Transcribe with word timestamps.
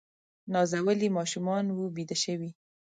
نازولي 0.53 1.09
ماشومان 1.17 1.65
وه 1.71 1.85
بیده 1.95 2.17
شوي 2.23 2.49